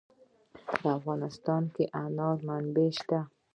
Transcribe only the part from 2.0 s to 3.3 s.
انار منابع شته.